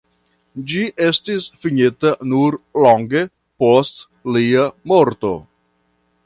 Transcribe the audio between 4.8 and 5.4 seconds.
morto.